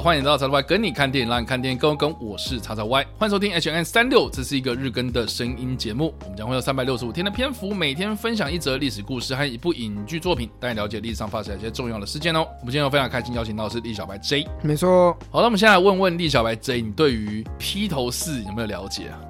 [0.00, 2.14] 欢迎来到叉叉 Y 跟你看电影，让你看电影更更。
[2.20, 6.14] 我是叉叉 Y，欢迎收听 H N 三六这是一个日更的声音节目。
[6.22, 12.40] 我们将会有三百六十五天的篇幅，每天分享一则历史故事和一部影剧作品，带你了解历史上发生一些重要的事件哦。
[12.60, 15.12] 我们今天有非常开心邀请到的是利小白 J，没错。
[15.30, 19.20] 好，那我们现在来问问利小白 J，你对于披头士有没有了解啊？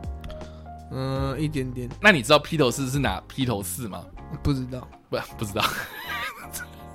[0.92, 1.88] 嗯，一点点。
[2.00, 4.02] 那你知道披头士是哪披头士吗？
[4.42, 5.62] 不知道，不不知道。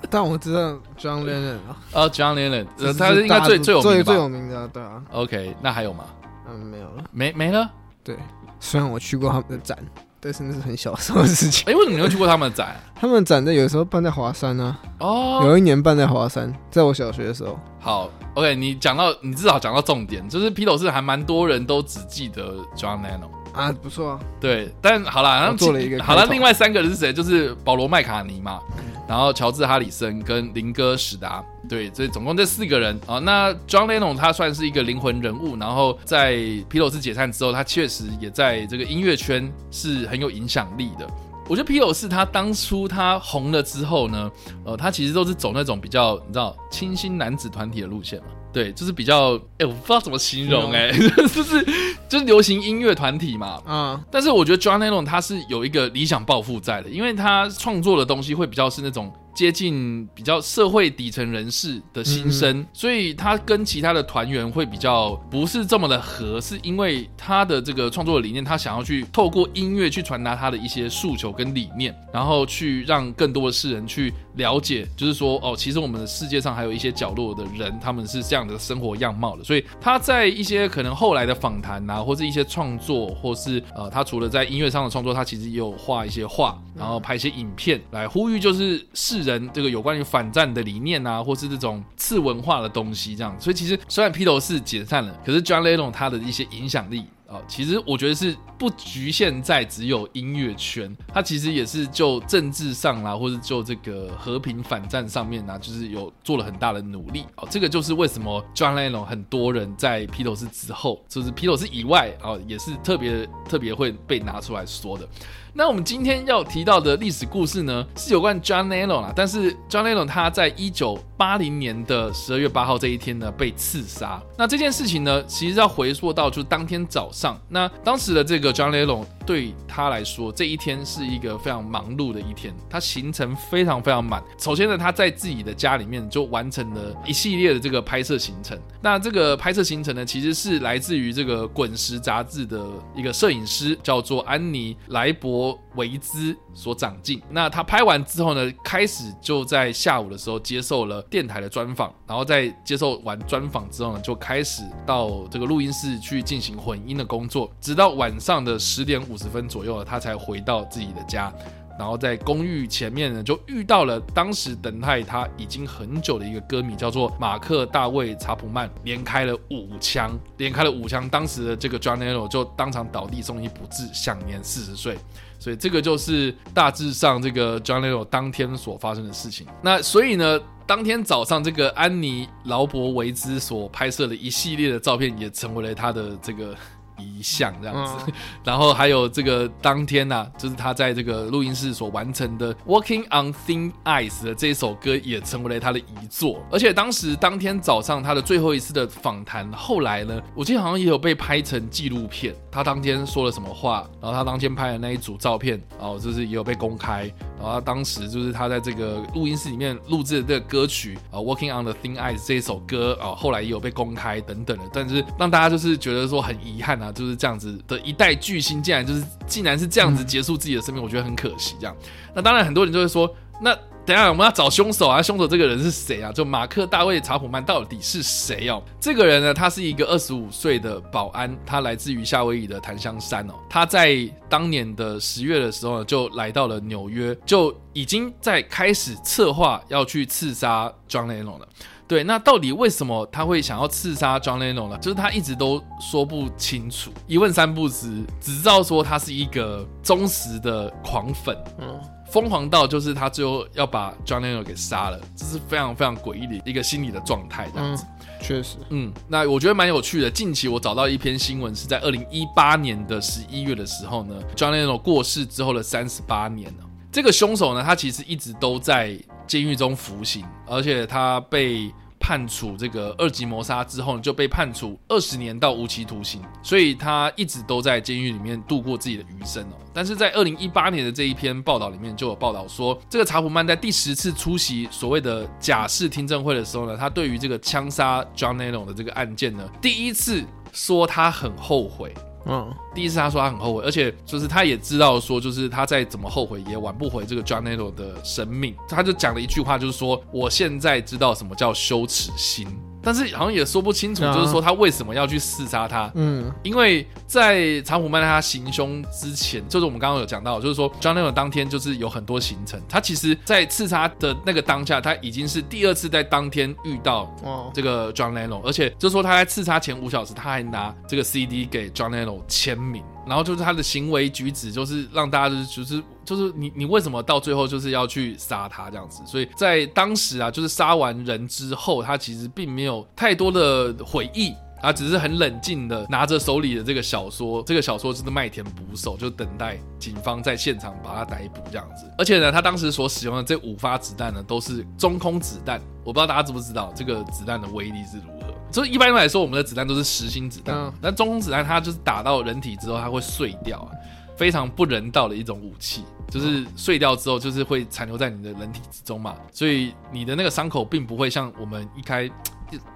[0.12, 2.66] 但我知道 John Lennon 啊，哦，John Lennon，
[2.98, 5.02] 他是应该最最有名的，最有名的，对啊。
[5.12, 6.06] OK，那还有吗？
[6.50, 7.70] 嗯，没有了，没没了。
[8.04, 8.18] 对，
[8.60, 9.78] 虽然我去过他们的展，
[10.20, 11.72] 但是那是很小时候的事情。
[11.72, 12.76] 哎，为什么你会去过他们的展？
[13.00, 14.76] 他们展的有时候办在华山呢。
[15.00, 17.60] 哦，有一年办在华山，在我小学的时候。
[17.80, 24.20] 好，OK，你讲到，你至少讲到重点，就是披头士还蛮多人都只记得 John Lennon 啊，不错啊。
[24.40, 27.12] 对，但好了，然后做了一个好了，另外三个人是谁？
[27.12, 28.60] 就是保罗麦卡尼嘛。
[29.08, 33.18] 然后乔治·哈里森跟林哥·史达，对，这总共这四个人啊。
[33.18, 36.34] 那 John Lennon 他算是一个灵魂人物，然后在
[36.70, 41.08] 披头士解散之后，他确实也在这个音乐圈是很有影响力的。
[41.48, 44.32] 我觉得披头士他当初他红了之后呢，
[44.64, 48.26] 呃，他其实都是走那种比较你知道清新男子团体的路线嘛。
[48.52, 50.92] 对，就是比较，哎，我不知道怎么形容，哎，
[51.34, 51.66] 就是
[52.08, 59.12] 就是流行音乐团体嘛，嗯，但是我觉得 John Lennon 他是有一个理想抱负在的，因为他创作的东西会比较是那种。
[59.36, 79.44] 接近比较社会底层人士的心声，所以他跟其他的团员会比较不是这么的合，是因为他的这个创作的理念，他想要去透过音乐去传达他的一些诉求跟理念，然后去让更多的世人去了解，就是说哦，其实我们的世界上还有一些角落的人，他们是这样的生活样貌的。
[79.44, 89.30] 所以他在一些可能后来的访谈啊，或是一些创作，或是呃，他除了在音乐上的创作，他其实也有画一些画，然后拍一些影片来呼吁，就是世人。
[89.30, 107.48] 人这个有关于反战的理念啊，或是这种次文化的东西，这样，所以其实虽然披头士解散了，可是 John Lennon 他的一些影响力啊、哦，其实我觉得是不局限在只有音乐圈，它其实也是就政治上啦，或者就这个和平反战上面呢，就是有做了很大的努力啊、哦。
[107.52, 115.08] 这个就是为什么 John Lennon 很多人在披头士之后，就是披头士以外啊、哦，也是特别特别会被拿出来说的。
[115.54, 124.22] 那我们今天要提到的历史故事呢，是有关 John Lennon 啊，但是 John Lennon 他在一九八零年的十二月八号这一天呢被刺杀。
[124.38, 134.24] 那这件事情呢，其实要回溯到就是当天早上，那当时的这个 John Lennon 对他来说，这一天是一个非常忙碌的一天，他行程非常非常满。
[134.40, 138.58] 首先呢，他在自己的家里面就完成了一系列的这个拍摄行程。
[138.82, 145.56] 那这个拍摄行程呢，其实是来自于这个《滚石》杂志的一个摄影师，叫做安妮莱博。
[145.80, 147.22] 为之所长进。
[147.30, 161.34] 那他拍完之后呢，开始就在下午的时候接受了电台的专访，然后在接受完专访之后呢，就开始到这个录音室去进行混音的工作，直到晚上的十点五十分左右，他才回到自己的家。
[161.80, 171.08] 然后在公寓前面呢，就遇到了当时等待他已经很久的一个歌迷，叫做马克大卫查普曼，连开了五枪，连开了五枪。
[171.08, 174.98] 当时的这个 John Lennon 就当场倒地，送医不治，享年四十岁。
[175.40, 179.48] 所以这个就是大致上这个 John Lennon 当天所发生的事情。
[179.62, 180.38] 那所以呢，
[180.68, 186.54] 当天早上这个安妮劳勃维兹所拍摄的一系列的照片，也成为了他的这个。
[187.00, 188.12] 遗像这样子，
[188.44, 196.42] 然后还有这个当天呐、啊，就是他在这个录音室所完成的《Walking on Thin Ice》的这首歌，也成为了他的遗作。
[196.52, 202.36] 而且当时当天早上他的最后一次的访谈，后来呢，我记得好像也有被拍成纪录片。
[202.52, 207.12] 他当天说了什么话，然后他当天拍的那一组照片，然后就是也有被公开。
[207.40, 214.64] 然后他当时就是他在这个录音室里面录制的这个歌曲啊，《Walking on the Thin Ice》这一首歌啊，后来也有被公开等等的。
[214.72, 216.92] 但是让大家就是觉得说很遗憾啊。
[216.92, 221.56] 就是这样子的一代巨星，竟然就是竟然是这样子结束自己的生命，我觉得很可惜。
[221.58, 221.74] 这样，
[222.14, 223.10] 那当然很多人就会说，
[223.42, 223.58] 那
[223.90, 226.12] 等一下我们要找凶手啊，凶手这个人是谁啊？
[226.12, 228.62] 就马克大卫查普曼到底是谁哦？
[228.80, 233.34] 这个人呢，他是一个二十五岁的保安，他来自于夏威夷的檀香山哦。
[233.50, 241.50] 他在当年的十月的时候呢，就来到了纽约，就已经在开始策划要去刺杀 John Lennon 了。
[241.88, 244.78] 对，那到底为什么他会想要刺杀 John Lennon 呢？
[244.78, 257.86] 就是他一直都说不清楚，一问三不知，只知道说他是一个忠实的狂粉，嗯，疯狂到就是他最后要把 John Lennon 给杀了，这是非常非常诡异的一个心理的状态，这样子。
[258.22, 260.10] 确实，嗯，那我觉得蛮有趣的。
[260.10, 271.72] 近期我找到一篇新闻，是在二零一八年的十一月的时候呢，John Lennon 过世之后的三十八年了，这个凶手呢，他其实一直都在监狱中服刑，而且他被
[272.10, 279.54] 判处这个二级谋杀之后，就被判处二十年到无期徒刑，所以他一直都在监狱里面度过自己的余生哦。
[279.72, 291.94] 但是在二零一八年的这一篇报道里面，就有报道说，这个查普曼在第十次出席所谓的假释听证会的时候呢，他对于这个枪杀 John Lennon 的这个案件呢，第一次说他很后悔。
[292.30, 298.56] 嗯，第一次他说他很后悔，而且就是他也知道说，就是他再怎么后悔也挽不回这个 John Nello 的生命。
[298.68, 302.48] 他就讲了一句话，就是说我现在知道什么叫羞耻心。
[302.82, 305.92] 但是好像也说不清楚，就是说他为什么要去刺杀他？
[305.96, 312.62] 嗯，因为在查普曼他行凶之前，就是我们刚刚有讲到，就是说 John Lennon 当天就是有很多行程。
[312.68, 317.14] 他其实，在刺杀的那个当下，他已经是第二次在当天遇到
[317.54, 322.84] 这个 John Lennon，而且就是说他在刺杀前五小时，他还拿这个 CD 给 John Lennon 签名。
[323.10, 329.02] 然后就是他的行为举止，就是让大家就是就是就是你你为什么到最后就是要去杀他这样子？
[329.06, 334.34] 所以在当时啊，就是杀完人之后，他其实并没有太多的悔意。
[334.62, 341.90] 啊，只是很冷静的拿着手里的这个小说，这个小说就是麦田捕手，就等待警方在现场把他逮捕这样子。
[341.98, 345.62] 而且呢，他当时所使用的这五发子弹呢，都是中空子弹。
[345.86, 348.29] 我不知道大家知不知道这个子弹的威力是如何。
[348.52, 353.72] 所以一般来说，我们的子弹都是实心子弹，嗯、但中空子弹它就是打到人体之后，它会碎掉啊，
[354.18, 355.84] 非常不人道的一种武器。
[356.10, 362.10] 就是碎掉之后，就是会残留在你的人体之中嘛，所以你的那个伤口并不会像我们一开。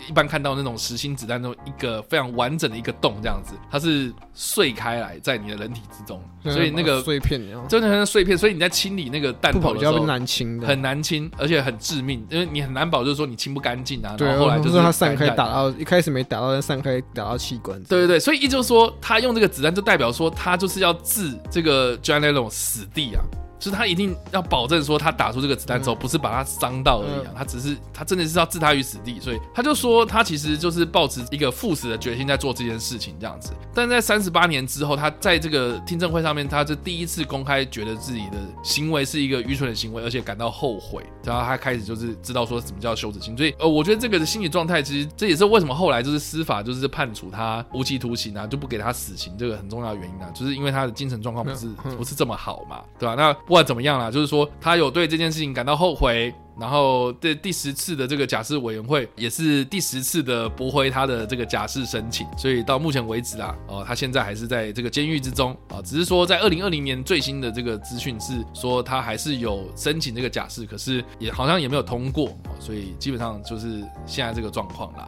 [0.07, 14.15] 一般看到那种实心子弹，那一个非常完整的一个洞这样子，它是碎开来在你的人体之中，所以那个碎片真的很碎片，所以你在清理那个弹头的时候很难清的，很难清，而且很致命，因为你很难保，就是说你清不干净啊。
[14.17, 17.81] 对，然后后来就是它散开打到一开始没打到，但散开打到器官。
[17.83, 23.21] 对对对，所以也就是说，他用这个子弹就代表说，他就是要置这个 Lennon 死地啊。
[23.63, 33.53] 就是他一定要保证说，他打出这个子弹之后，不是把他伤到而已啊，他只是他真的是要置他于死地，所以他就说他其实就是抱持一个赴死的决心在做这件事情这样子。
[33.73, 41.01] 但在三十八年之后，他在这个听证会上面，他是第一次公开觉得自己的行为是一个愚蠢的行为，而且感到后悔。
[41.23, 43.37] 然后他开始就是知道说什么叫羞耻心。
[43.37, 51.67] 所以呃，我觉得这个的心理状态，其实这也是为什么后来就是司法就是判处他无期徒刑啊，就不给他死刑这个很重要的原因啊，就是因为他的精神状况不是
[51.97, 53.15] 不是这么好嘛，对吧？
[53.15, 53.33] 那。
[53.53, 75.07] 不管怎么样啦，就是说他有对这件事情感到后悔，然后对第十次的这个假释委员会也是第十次的驳回他的这个假释申请，所以到目前为止啊，哦，他现在还是在这个监狱之中啊，只是说在二零二零年最新的这个资讯是说他还是有申请这个假释，可是也好像也没有通过，所以基本上就是现在这个状况啦。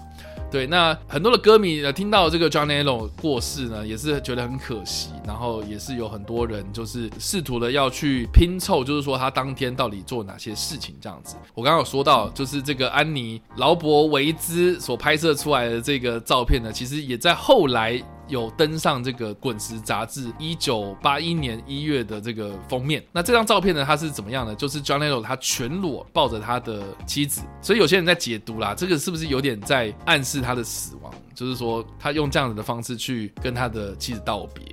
[0.56, 11.36] 对，那很多的歌迷呢听到这个 John Lennon 过世呢，也是觉得很可惜，然后也是有很多人就是试图的要去拼凑，就是说他当天到底做哪些事情这样子。
[11.54, 18.02] 我刚刚有说到，就是这个安妮劳勃维兹所拍摄出来的这个照片呢，其实也在后来。
[18.28, 23.04] 有登上这个《滚石》杂志一九八一年一月的这个封面。
[23.12, 24.56] 那这张照片呢，它是怎么样呢？
[24.56, 31.14] 就是 John Lennon 他全裸抱着他的妻子，所以有些人在解读啦，这个是不是有点在暗示他的死亡？
[31.34, 34.64] 就是说他用这样子的方式去跟他的妻子道别，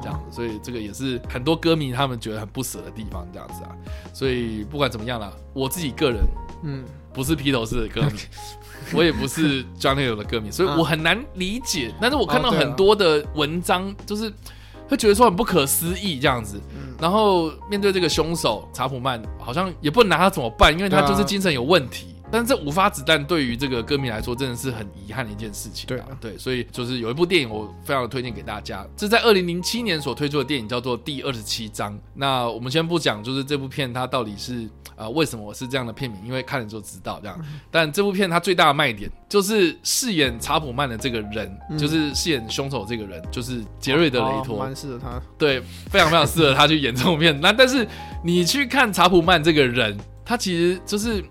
[0.00, 0.34] 这样子。
[0.34, 3.74] 所以这个也是很多歌迷他们觉得很不舍的地方，这样子啊。
[4.12, 6.20] 所以不管怎么样啦，我自己个人，
[6.62, 8.18] 嗯，不是披头士的歌迷。
[8.94, 11.92] 我也不是 John Lennon 的歌迷，所以我很难理解。
[12.00, 14.32] 但是我看到很多的文章，就是
[14.88, 16.60] 会觉得说很不可思议这样子。
[17.00, 22.11] 然后面对这个凶手查普曼，好像也不能拿他怎么办，因为他就是精神有问题。
[22.32, 25.86] 但是这五发子弹对于这个歌迷来说，真的是很遗憾的一件事情。
[25.86, 28.86] 对啊，对，所以就是有一部电影，我非常的推荐给大家。
[28.96, 31.92] 这是在二零零七年所推出的电影，叫做《第二十七章》。
[32.14, 34.64] 那我们先不讲，就是这部片它到底是
[34.96, 37.38] 啊、呃、为什么我是这样的片名，因为看了就知道这样。
[37.70, 45.20] 但这部片它最大的卖点就是饰演查普曼的这个人，就是饰演凶手这个人，就是杰瑞德雷托，蛮适合他。
[45.36, 45.60] 对，
[45.90, 47.38] 非常非常适合他去演这种片。
[47.42, 47.86] 那但是
[48.24, 51.22] 你去看查普曼这个人，他其实就是。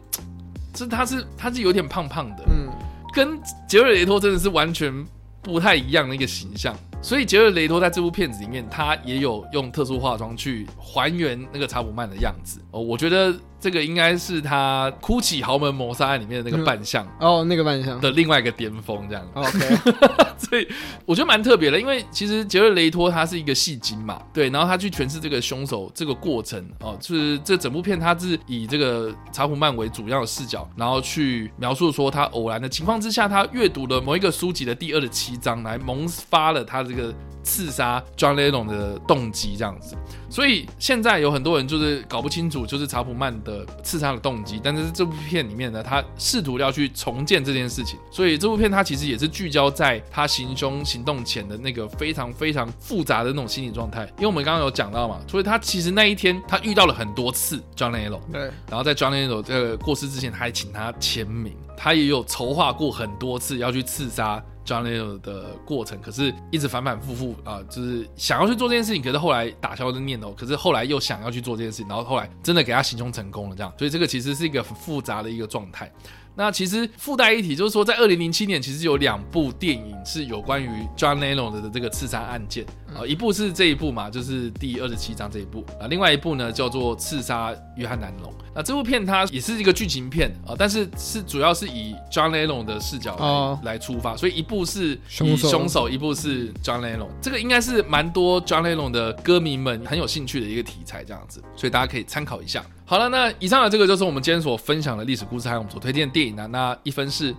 [0.73, 2.69] 是他是他是有点胖胖的，嗯，
[3.13, 4.93] 跟杰瑞雷托真的是完全
[5.41, 13.33] 不太一样的一个形象，所以杰瑞雷托在这部片子里面，他也有用特殊化妆去还原那个查普曼的样子哦，我觉得。
[13.61, 19.23] 这个应该是他《哭泣豪门谋杀案》里面的那个扮相哦，那个扮相的另外一个巅峰，这样。
[19.35, 19.59] OK，
[20.35, 20.67] 所以
[21.05, 39.95] 我觉得蛮特别的，因为其实杰瑞雷托他是一个戏精嘛，对，然后他去诠释这个凶手这个过程哦，就是这整部片他是以这个查普曼为主要的视角，然后去描述说他偶然的情况之下，他阅读了某一个书籍的第二十七章，来萌发了他这这个刺杀 John Lennon 的动机这样子。
[40.29, 44.61] 所以现在有很多人就是搞不清楚，就是查普曼的刺杀的动机。
[44.63, 47.99] 但是这部片里面呢，他试图要去重建这件事情。
[48.09, 54.05] 所以这部片它其实也是聚焦在他行凶行动前的那个非常非常复杂的那种心理状态。
[54.17, 58.41] 因为我们刚刚有讲到嘛，所以他其实那一天他遇到了很多次 John Lennon，对。
[58.69, 61.53] 然后在 John Lennon 这个过世之前，他还请他签名。
[61.75, 64.41] 他也有筹划过很多次要去刺杀。
[64.71, 75.91] John Lennon 的过程，可是一直反反复复啊，就是想要去做这件事情，可是后来打消这念头，可是后来又想要去做这件事情，然后后来真的给他行凶成功了，这样，所以这个其实是一个很复杂的一个状态。
[76.33, 88.33] 那其实附带一提，就是说在二零零七年，其实有两部电影是有关于 John Lennon 的这个刺杀案件啊，一部是这一部嘛，就是第二十七章这一部啊，另外一部呢叫做刺杀约翰南龙。
[88.53, 97.07] 那这部片它也是一个剧情片啊，但是是主要是以 John Lennon 的视角来、哦、来出发，所以一部是以凶手，一部是 John Lennon。
[97.21, 102.61] 这个应该是蛮多 John Lennon 的歌迷们很有兴趣的一个题材，这样子，所以大家可以参考一下。
[102.83, 106.45] 好了，那以上的这个就是我们今天所分享的历史故事，还有我们所推荐的电影呢。
[106.47, 107.33] 那一分是，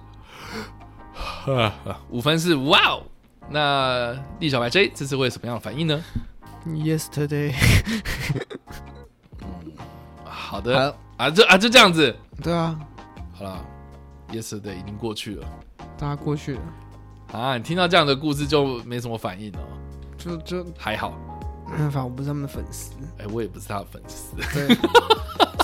[2.08, 3.02] 五分是哇哦。
[3.52, 6.02] 那厉小白 J 这次会有什么样的反应呢
[6.66, 7.54] ？Yesterday，
[9.42, 9.72] 嗯，
[10.24, 10.96] 好的。
[11.18, 12.78] 啊，就啊就这样子，对啊，
[13.32, 13.64] 好了
[14.30, 15.46] ，Yesterday 已经过去了，
[15.96, 16.60] 大家过去了。
[17.32, 17.56] 啊。
[17.56, 19.58] 你听到这样的故事就没什么反应了，
[20.18, 21.12] 就就还好。
[21.72, 24.76] 没办法，我不是他们的粉丝，哎，我也不是他的粉丝，对。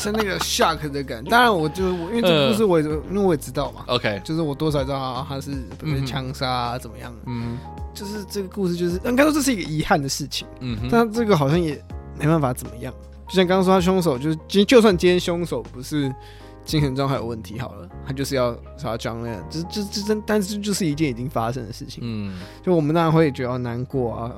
[0.01, 5.51] 是那个 shock 的感觉，当然我就我因为这个故事我也、呃、因为我也知道嘛，OK，就是我多少知道他是
[5.83, 7.59] 被枪杀啊怎么样，嗯，
[7.93, 11.83] 就是这个故事就是应该说这是一个遗憾的事情，嗯，但这个好像也
[12.17, 12.95] 没办法怎么样，
[13.29, 16.15] 就像刚刚说他凶手就是，今就算今天凶手不是
[16.65, 24.33] 精神状态有问题好了，他就是要杀 John 那样，这这这真，但是就是一件已经发生的事情，嗯，就我们当然会觉得难过啊，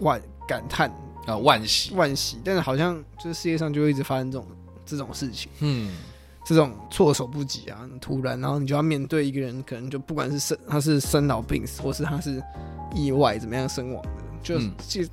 [0.00, 0.90] 万感叹
[1.26, 1.94] 啊万喜。
[1.94, 4.46] 万喜，但是好像就是世界上就会一直发生这种。
[4.84, 5.94] 这种事情，嗯，
[6.44, 12.42] 这种措手不及啊，突然，然后你就要面对一个人，可能就不管是生他是生老病死，或是他是
[12.94, 14.10] 意外怎么样身亡的，
[14.42, 15.08] 就其实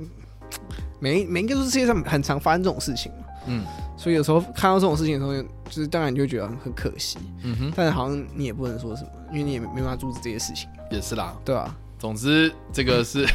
[1.00, 3.63] 每每一个都是世界上很常发生这种事情嘛，嗯，
[3.96, 13.25] 所以有时候看到这种事情的时候，就是当然你就觉得很可惜，嗯哼，但是好像你也不能说什么，因为你也没没办法阻止这些事情，也是啦，对啊，总之这个是，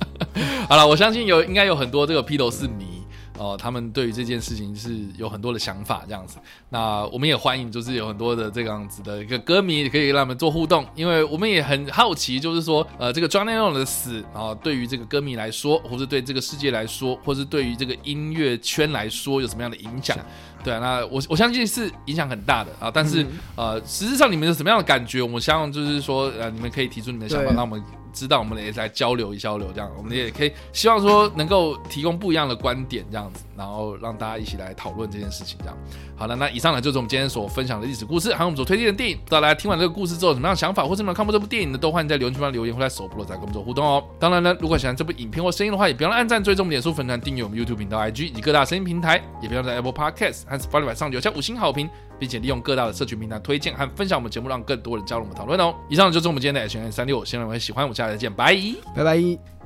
[0.68, 2.98] 好了，我相信有应该有很多这个披头士迷。
[3.38, 6.38] 哦，他们对于这件事情是有很多的想法，这样子。
[6.70, 20.18] 那我们也欢迎，就是有很多的这个样子的一个歌迷，可以让他们做互动，因为我们也很好奇，就是说，呃，这个 John Lennon 的死，啊，对于这个歌迷来说，或是对这个世界来说，或是对于这个音乐圈来说，有什么样的影响？
[20.64, 22.90] 对啊，那我我相信是影响很大的啊。
[22.92, 25.22] 但是，呃，实质上你们有什么样的感觉？
[25.22, 27.82] 我们希望就是说，呃，你们可以提出你们的想法，让我们。
[28.10, 35.76] 知道，我们也来交流一交流，这样我们也可以希望说能够提供不一样的观点，这样子，然后让大家一起来讨论这件事情，这样。
[36.16, 39.16] 好了，那以上呢就是我们今天所分享的历史故事，还有我们所推荐的电影。
[39.18, 41.78] 不知道大家听完这个故事之后有什么样的想法，或者你们看过这部电影的？
[41.78, 44.02] 都欢迎在留言区方留言，或在首播的在跟我们做互动哦。
[44.18, 51.88] 当然呢，如果喜欢这部影片或声音的话，也别忘了按赞、追踪、脸书粉团、订阅我们 YouTube 频道、IG 以及各大声音平台，也别忘了在 Apple Podcast 和翻五百上九下五星好评。
[52.18, 55.72] 并且利用各大的社群平台推荐和分享我们节目，让更多人加入我们讨论哦。
[55.88, 57.84] 以上就是我们今天的 H N 三六，希望你们喜欢。
[57.84, 58.52] 我们下次再见，拜
[58.96, 59.57] 拜拜拜。